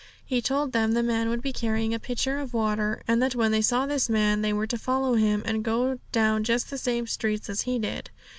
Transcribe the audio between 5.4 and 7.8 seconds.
and go down just the same streets as he